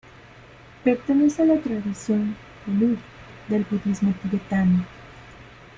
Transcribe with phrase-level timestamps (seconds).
[0.83, 2.97] Pertenece a la tradición Gelug
[3.47, 4.83] del budismo tibetano.